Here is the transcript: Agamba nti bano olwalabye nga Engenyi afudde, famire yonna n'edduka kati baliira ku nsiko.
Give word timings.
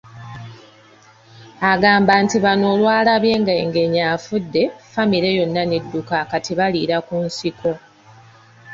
Agamba 1.71 2.13
nti 2.23 2.37
bano 2.45 2.65
olwalabye 2.73 3.33
nga 3.41 3.53
Engenyi 3.63 4.01
afudde, 4.13 4.63
famire 4.91 5.29
yonna 5.37 5.63
n'edduka 5.65 6.17
kati 6.31 6.51
baliira 6.59 6.97
ku 7.07 7.15
nsiko. 7.25 7.71